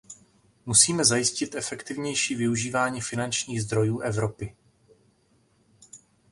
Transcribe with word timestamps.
Musíme 0.65 1.05
zajistit 1.05 1.55
efektivnější 1.55 2.35
využívání 2.35 3.01
finančních 3.01 3.63
zdrojů 3.63 3.99
Evropy. 3.99 4.55